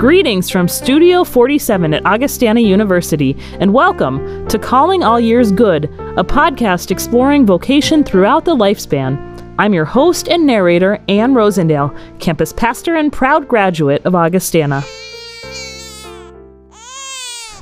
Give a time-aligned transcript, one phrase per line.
[0.00, 5.84] Greetings from Studio 47 at Augustana University, and welcome to Calling All Years Good,
[6.16, 9.18] a podcast exploring vocation throughout the lifespan.
[9.58, 14.80] I'm your host and narrator, Ann Rosendale, campus pastor and proud graduate of Augustana.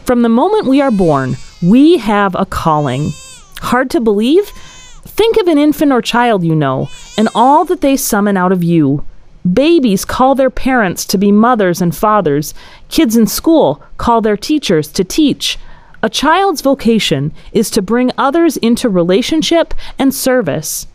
[0.04, 3.10] From the moment we are born, we have a calling.
[3.62, 4.46] Hard to believe?
[4.46, 8.62] Think of an infant or child you know, and all that they summon out of
[8.62, 9.04] you.
[9.52, 12.54] Babies call their parents to be mothers and fathers.
[12.88, 15.58] Kids in school call their teachers to teach.
[16.02, 20.86] A child's vocation is to bring others into relationship and service.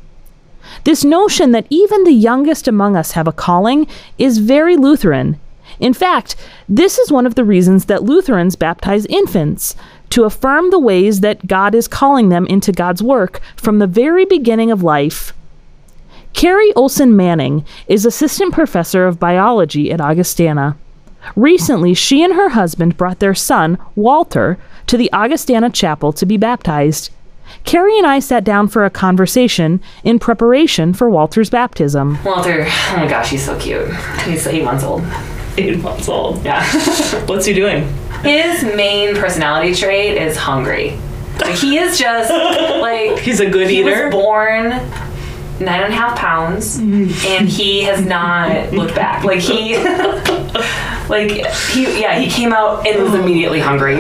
[0.84, 5.40] This notion that even the youngest among us have a calling is very Lutheran.
[5.80, 6.36] In fact,
[6.70, 9.76] this is one of the reasons that Lutherans baptize infants
[10.12, 14.26] to affirm the ways that God is calling them into God's work from the very
[14.26, 15.34] beginning of life.
[16.34, 20.76] Carrie Olson Manning is assistant professor of biology at Augustana.
[21.36, 26.36] Recently, she and her husband brought their son, Walter, to the Augustana Chapel to be
[26.38, 27.12] baptized.
[27.64, 32.22] Carrie and I sat down for a conversation in preparation for Walter's baptism.
[32.24, 33.88] Walter, oh my gosh, he's so cute.
[34.26, 35.04] He's eight months old.
[35.58, 36.44] Eight months old.
[36.44, 36.66] Yeah.
[37.28, 37.88] What's he doing?
[38.24, 40.98] His main personality trait is hungry.
[41.40, 44.06] Like he is just like He's a good he eater.
[44.06, 44.72] was born
[45.60, 49.24] nine and a half pounds, and he has not looked back.
[49.24, 49.78] Like he,
[51.10, 51.32] like
[51.72, 53.98] he, yeah, he came out and was immediately hungry.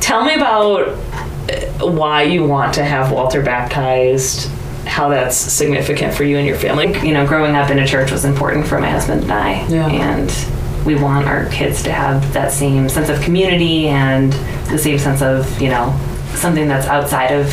[0.00, 4.50] Tell me about uh, why you want to have Walter baptized,
[4.86, 6.86] how that's significant for you and your family.
[7.06, 9.88] You know, growing up in a church was important for my husband and I, Yeah.
[9.88, 14.32] and we want our kids to have that same sense of community and
[14.70, 15.98] the same sense of you know
[16.34, 17.46] something that's outside of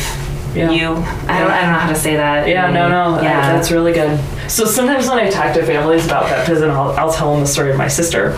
[0.56, 0.70] Yeah.
[0.70, 0.88] you.
[1.28, 2.48] I don't, I don't know how to say that.
[2.48, 4.18] Yeah, no, no, Yeah, that's really good.
[4.48, 7.70] So sometimes when I talk to families about baptism, I'll, I'll tell them the story
[7.70, 8.32] of my sister,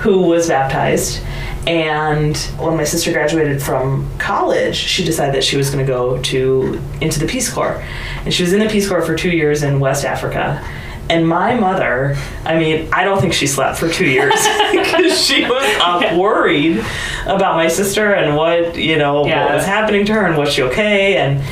[0.00, 1.22] who was baptized.
[1.66, 6.20] And when my sister graduated from college, she decided that she was going to go
[6.22, 7.84] to into the Peace Corps,
[8.24, 10.66] and she was in the Peace Corps for two years in West Africa.
[11.10, 14.32] And my mother, I mean, I don't think she slept for two years
[14.72, 16.84] because she was up worried
[17.26, 19.44] about my sister and what you know Yeah.
[19.46, 21.42] what was happening to her and was she okay and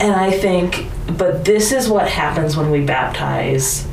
[0.00, 0.86] and I think,
[1.16, 3.84] but this is what happens when we baptize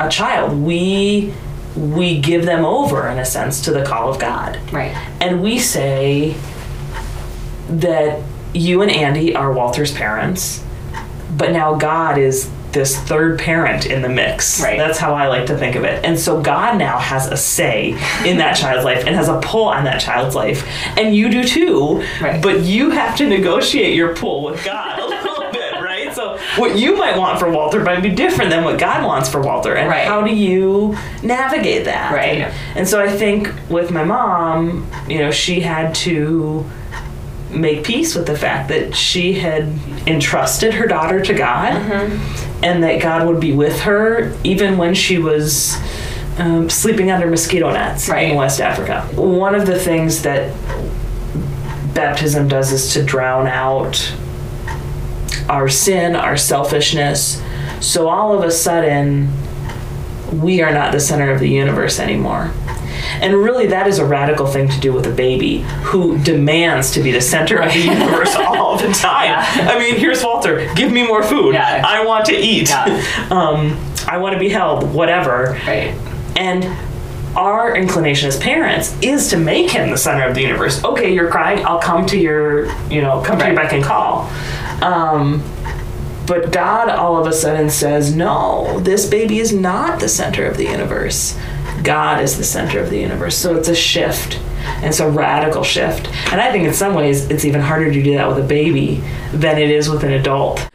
[0.00, 0.58] a child.
[0.60, 1.32] We
[1.76, 4.58] we give them over in a sense to the call of God.
[4.72, 4.96] right.
[5.20, 6.34] And we say
[7.68, 8.22] that
[8.52, 10.64] you and Andy are Walter's parents,
[11.36, 14.60] but now God is this third parent in the mix.
[14.62, 14.78] Right.
[14.78, 16.04] That's how I like to think of it.
[16.04, 17.90] And so God now has a say
[18.26, 20.66] in that child's life and has a pull on that child's life.
[20.96, 22.04] And you do too.
[22.20, 22.42] Right.
[22.42, 26.12] But you have to negotiate your pull with God a little bit, right?
[26.14, 29.40] So what you might want for Walter might be different than what God wants for
[29.40, 29.74] Walter.
[29.74, 30.06] And Right.
[30.06, 32.12] how do you navigate that?
[32.12, 32.38] Right.
[32.42, 36.64] And, and so I think with my mom, you know, she had to
[37.50, 39.64] make peace with the fact that she had
[40.06, 41.72] entrusted her daughter to God
[42.62, 45.76] and that God would be with her even when she was
[46.38, 48.30] um, sleeping under mosquito nets Right.
[48.30, 49.02] in West Africa.
[49.20, 50.54] One of the things that
[51.94, 54.14] baptism does is to drown out
[55.48, 57.42] our sin, our selfishness.
[57.80, 59.30] So all of a sudden,
[60.32, 62.52] we are not the center of the universe anymore.
[63.20, 67.02] And really, that is a radical thing to do with a baby who demands to
[67.02, 69.34] be the center of the universe all the time.
[69.68, 71.54] I mean, here's Walter, give me more food.
[71.54, 71.82] Yeah.
[71.86, 72.68] I want to eat.
[72.68, 73.02] Yeah.
[73.30, 73.78] Um,
[74.08, 75.56] I want to be held, whatever.
[75.66, 75.94] Right.
[76.36, 76.64] And
[77.36, 80.82] our inclination as parents is to make him the center of the universe.
[80.84, 81.64] Okay, you're crying.
[81.64, 83.64] I'll come to your, you know, come to your Right.
[83.64, 84.28] beck and call.
[84.82, 85.42] Um,
[86.26, 90.56] but God all of a sudden says, no, this baby is not the center of
[90.56, 91.36] the universe.
[91.82, 93.36] God is the center of the universe.
[93.36, 94.38] So it's a shift.
[94.62, 96.08] And it's a radical shift.
[96.32, 99.02] And I think in some ways it's even harder to do that with a baby
[99.32, 100.68] than it is with an adult.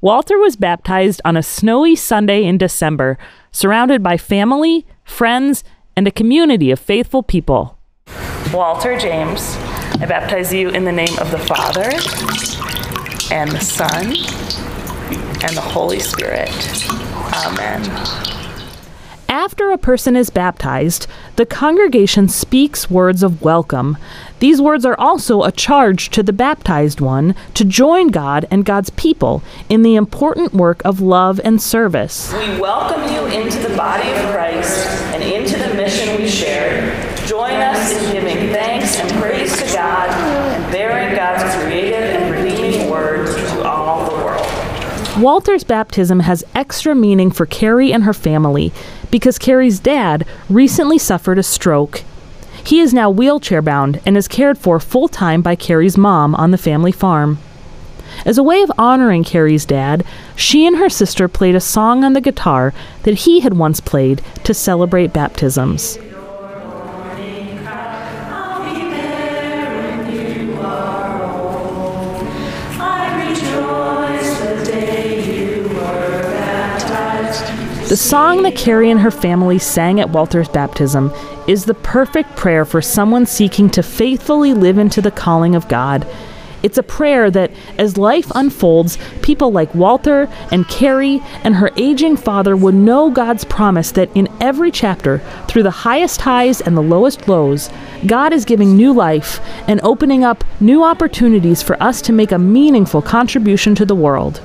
[0.00, 3.18] Walter was baptized on a snowy Sunday in December,
[3.52, 5.62] surrounded by family, friends,
[5.96, 7.78] and a community of faithful people.
[8.52, 9.56] Walter James,
[10.00, 11.90] I baptize you in the name of the Father
[13.32, 14.06] and the Son
[15.44, 16.50] and the Holy Spirit.
[17.46, 18.31] Amen.
[19.42, 23.98] After a person is baptized, the congregation speaks words of welcome.
[24.38, 28.90] These words are also a charge to the baptized one to join God and God's
[28.90, 32.32] people in the important work of love and service.
[32.32, 36.94] We welcome you into the body of Christ and into the mission we share.
[37.26, 42.88] Join us in giving thanks and praise to God and bearing God's creative and redeeming
[42.88, 44.46] word to all the world.
[45.20, 48.72] Walter's baptism has extra meaning for Carrie and her family
[49.12, 52.02] because Carrie's dad recently suffered a stroke.
[52.64, 56.50] He is now wheelchair bound and is cared for full time by Carrie's mom on
[56.50, 57.38] the family farm.
[58.24, 60.04] As a way of honoring Carrie's dad,
[60.34, 62.72] she and her sister played a song on the guitar
[63.02, 65.98] that he had once played to celebrate baptisms.
[78.12, 81.10] Song that Carrie and her family sang at Walter's baptism
[81.48, 86.06] is the perfect prayer for someone seeking to faithfully live into the calling of God.
[86.62, 92.18] It's a prayer that, as life unfolds, people like Walter and Carrie and her aging
[92.18, 96.82] father would know God's promise that in every chapter, through the highest highs and the
[96.82, 97.70] lowest lows,
[98.04, 102.38] God is giving new life and opening up new opportunities for us to make a
[102.38, 104.42] meaningful contribution to the world.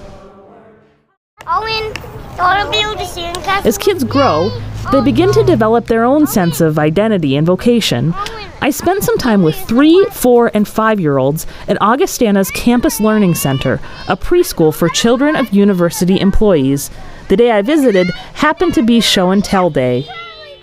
[2.39, 4.49] As kids grow,
[4.91, 8.13] they begin to develop their own sense of identity and vocation.
[8.61, 13.33] I spent some time with three, four, and five year olds at Augustana's Campus Learning
[13.33, 16.89] Center, a preschool for children of university employees.
[17.29, 20.07] The day I visited happened to be show and tell day.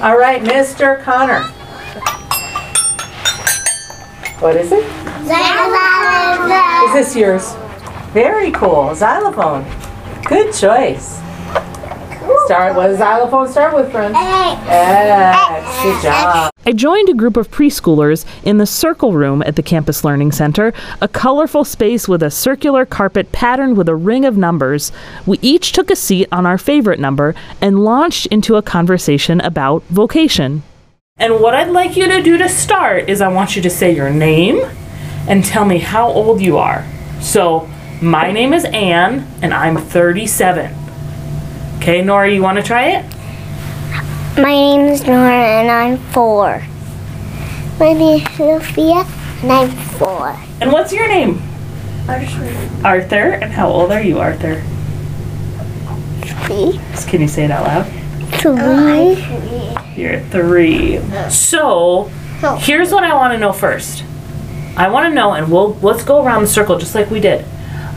[0.01, 1.03] All right, Mr.
[1.03, 1.43] Connor.
[4.41, 4.85] What is it?
[6.87, 7.55] Is this yours?
[8.13, 8.95] Very cool.
[8.95, 9.65] Xylophone.
[10.25, 11.24] Good choice.
[12.45, 12.77] Start.
[12.77, 14.15] What does xylophone start with, friends?
[14.19, 15.83] X.
[15.83, 16.51] Good job.
[16.67, 20.75] I joined a group of preschoolers in the Circle Room at the Campus Learning Center,
[21.01, 24.93] a colorful space with a circular carpet patterned with a ring of numbers.
[25.25, 29.83] We each took a seat on our favorite number and launched into a conversation about
[29.85, 30.63] vocation.
[31.17, 33.95] And what I'd like you to do to start is I want you to say
[33.95, 34.61] your name
[35.29, 36.85] and tell me how old you are.
[37.23, 37.71] So,
[38.03, 40.84] my name is Ann and I'm 37.
[41.85, 43.05] Okay, Nora, you want to try it?
[44.39, 46.65] My name is Nora and I'm four.
[47.79, 49.05] My name is Sophia
[49.43, 50.35] and I'm four.
[50.63, 51.43] And what's your name?
[52.09, 52.87] Arthur.
[52.87, 54.63] Arthur, and how old are you, Arthur?
[56.47, 56.81] Three.
[57.07, 57.87] Can you say it out loud?
[58.41, 58.55] Three.
[58.57, 61.01] Oh, You're three.
[61.29, 62.05] So,
[62.61, 64.05] here's what I want to know first.
[64.79, 67.45] I want to know, and we'll let's go around the circle just like we did.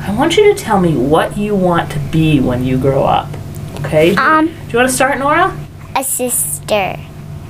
[0.01, 3.29] I want you to tell me what you want to be when you grow up.
[3.87, 4.15] Okay?
[4.15, 5.57] Um, Do you want to start, Nora?
[5.95, 6.99] a sister.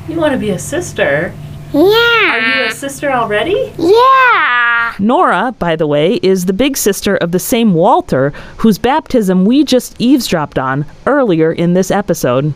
[0.07, 1.33] You want to be a sister.
[1.73, 1.81] Yeah.
[1.81, 3.73] Are you a sister already?
[3.77, 4.93] Yeah.
[4.99, 9.63] Nora, by the way, is the big sister of the same Walter whose baptism we
[9.65, 12.53] just eavesdropped on earlier in this episode.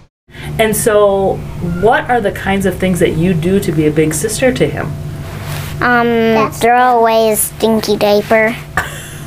[0.59, 1.35] And so,
[1.81, 4.67] what are the kinds of things that you do to be a big sister to
[4.67, 4.85] him?
[5.81, 8.55] Um, throw away his stinky diaper.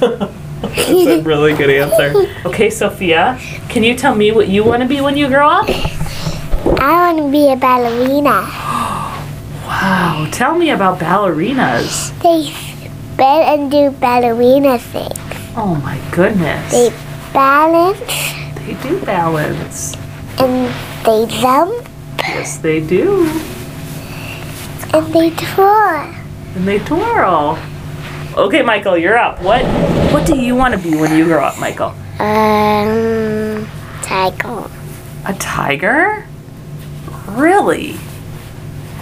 [0.69, 2.15] That's a really good answer.
[2.47, 3.39] Okay, Sophia,
[3.69, 5.69] can you tell me what you want to be when you grow up?
[5.69, 8.49] I want to be a ballerina.
[9.67, 12.13] Wow, tell me about ballerinas.
[12.23, 15.19] They spin and do ballerina things.
[15.57, 16.71] Oh my goodness.
[16.73, 16.91] They
[17.33, 17.99] balance
[18.61, 19.95] They do balance.
[20.39, 20.69] and
[21.05, 21.89] they jump
[22.19, 23.27] Yes, they do.
[24.93, 26.15] and they twirl.
[26.57, 27.59] And they twirl.
[28.37, 29.41] Okay, Michael, you're up.
[29.41, 29.65] What
[30.13, 31.95] what do you want to be when you grow up, Michael?
[32.19, 33.69] Um,
[34.03, 34.69] tiger.
[35.25, 36.27] A tiger?
[37.29, 37.97] Really?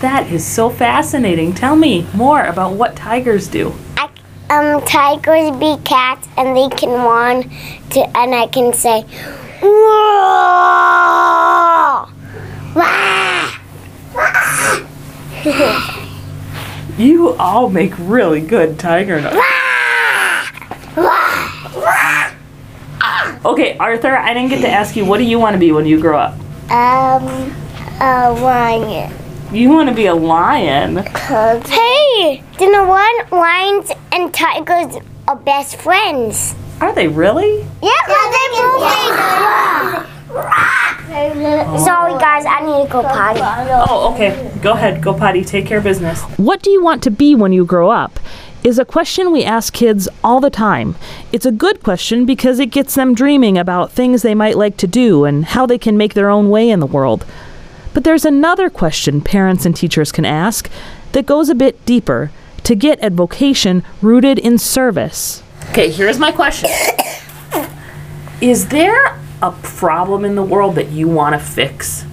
[0.00, 1.54] That is so fascinating.
[1.54, 3.72] Tell me more about what tigers do.
[3.96, 4.10] I,
[4.50, 7.44] um, tigers be cats and they can run
[7.90, 9.06] to, and I can say,
[9.62, 9.72] Whoa!
[12.74, 13.58] Wah!
[17.02, 19.40] You all make really good tiger noises.
[23.44, 25.84] Okay, Arthur, I didn't get to ask you what do you want to be when
[25.84, 26.34] you grow up?
[26.70, 27.26] Um,
[28.00, 29.12] a lion.
[29.52, 30.98] You want to be a lion.
[30.98, 33.32] Hey, do you know what?
[33.32, 36.54] Lions and tigers are best friends.
[36.80, 37.66] Are they really?
[37.82, 38.22] Yeah, they
[40.34, 40.92] Ah!
[41.84, 43.40] Sorry, guys, I need to go potty.
[43.42, 44.50] Oh, okay.
[44.62, 45.02] Go ahead.
[45.02, 45.44] Go potty.
[45.44, 46.22] Take care of business.
[46.38, 48.18] What do you want to be when you grow up?
[48.64, 50.94] Is a question we ask kids all the time.
[51.32, 54.86] It's a good question because it gets them dreaming about things they might like to
[54.86, 57.26] do and how they can make their own way in the world.
[57.92, 60.70] But there's another question parents and teachers can ask
[61.10, 62.30] that goes a bit deeper
[62.62, 65.42] to get at vocation rooted in service.
[65.70, 66.70] Okay, here's my question
[68.40, 72.04] Is there a problem in the world that you want to fix?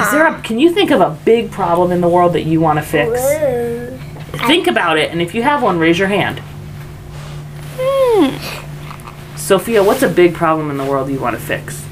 [0.00, 2.60] Is there a, can you think of a big problem in the world that you
[2.60, 3.20] want to fix?
[4.46, 6.42] Think about it, and if you have one, raise your hand.
[9.36, 11.84] Sophia, what's a big problem in the world you want to fix?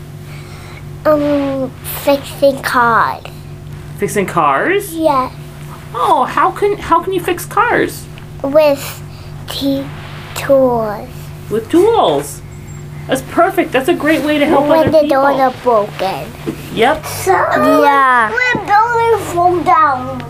[1.05, 1.71] Um,
[2.05, 3.25] fixing cars.
[3.99, 4.95] Fixing cars?
[4.95, 5.31] Yeah.
[5.95, 8.07] Oh, how can how can you fix cars?
[8.43, 9.03] with
[9.49, 9.87] t-
[10.35, 11.09] tools.
[11.51, 12.42] With tools.
[13.07, 13.73] That's perfect.
[13.73, 16.31] That's a great way to help when other the doors are broken.
[16.75, 17.05] Yep.
[17.27, 18.31] Yeah.
[18.31, 20.21] When buildings fall down.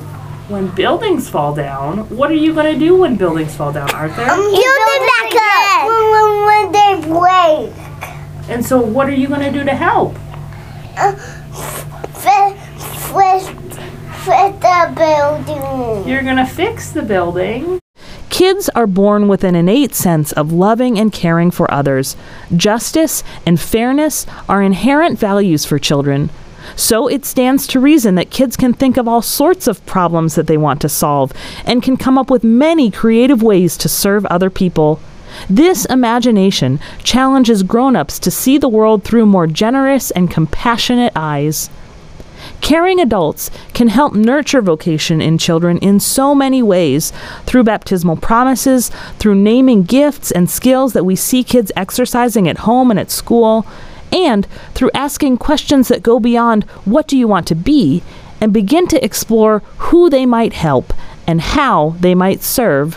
[0.49, 4.23] When buildings fall down, what are you gonna do when buildings fall down, Arthur?
[4.23, 5.87] You did back up.
[5.87, 8.51] When, when they break.
[8.51, 10.17] And so, what are you gonna do to help?
[10.97, 11.15] Uh,
[12.21, 12.59] fix,
[13.13, 13.47] Fix,
[14.25, 16.09] fix the building.
[16.09, 17.82] You're gonna fix the building.
[18.33, 22.17] Kids are born with an innate sense of loving and caring for others.
[22.57, 26.31] Justice and fairness are inherent values for children.
[26.75, 30.47] So it stands to reason that kids can think of all sorts of problems that
[30.47, 31.35] they want to solve
[31.67, 34.99] and can come up with many creative ways to serve other people.
[35.51, 41.69] This imagination challenges grown ups to see the world through more generous and compassionate eyes.
[42.63, 47.13] Caring adults can help nurture vocation in children in so many ways
[47.45, 48.89] through baptismal promises,
[49.19, 53.67] through naming gifts and skills that we see kids exercising at home and at school,
[54.13, 58.01] and through asking questions that go beyond what do you want to be
[58.41, 60.95] and begin to explore who they might help
[61.27, 62.95] and how they might serve.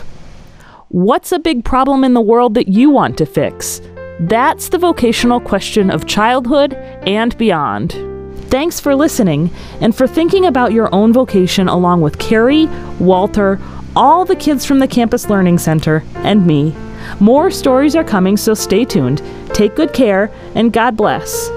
[0.88, 3.80] What's a big problem in the world that you want to fix?
[4.20, 8.15] That's the vocational question of childhood and beyond.
[8.48, 9.50] Thanks for listening
[9.80, 12.66] and for thinking about your own vocation along with Carrie,
[12.98, 13.60] Walter,
[13.96, 16.74] all the kids from the Campus Learning Center, and me.
[17.18, 19.22] More stories are coming, so stay tuned.
[19.54, 21.50] Take good care, and God bless.